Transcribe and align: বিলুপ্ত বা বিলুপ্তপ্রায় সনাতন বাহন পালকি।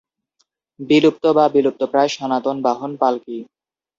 বিলুপ্ত 0.79 1.23
বা 1.37 1.45
বিলুপ্তপ্রায় 1.47 2.11
সনাতন 2.11 2.57
বাহন 2.61 2.91
পালকি। 2.97 3.37